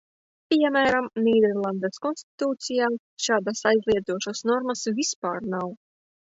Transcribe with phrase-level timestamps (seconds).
[0.53, 2.89] Piemēram, Nīderlandes konstitūcijā
[3.29, 5.81] šādas aizliedzošas normas vispār nav.